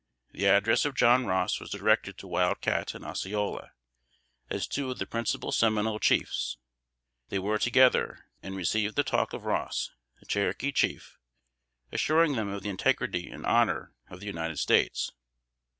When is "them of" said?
12.33-12.63